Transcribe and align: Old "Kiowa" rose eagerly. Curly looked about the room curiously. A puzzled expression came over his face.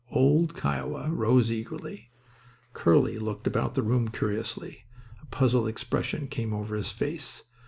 Old 0.09 0.55
"Kiowa" 0.55 1.11
rose 1.11 1.51
eagerly. 1.51 2.09
Curly 2.73 3.19
looked 3.19 3.45
about 3.45 3.75
the 3.75 3.83
room 3.83 4.07
curiously. 4.09 4.85
A 5.21 5.27
puzzled 5.27 5.67
expression 5.67 6.25
came 6.27 6.53
over 6.55 6.75
his 6.75 6.91
face. 6.91 7.43